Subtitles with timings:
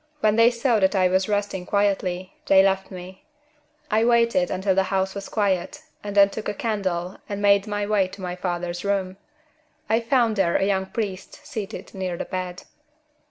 [0.21, 3.23] When they saw that I was resting quietly, they left me.
[3.91, 7.85] I waited until the house was quiet and then took a candle and made my
[7.85, 9.17] way to my father's room.
[9.87, 12.63] I found there a young priest seated near the bed.